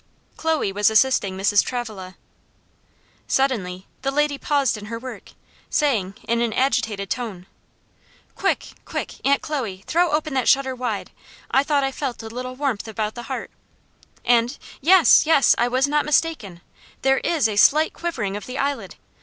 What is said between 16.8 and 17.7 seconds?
there is a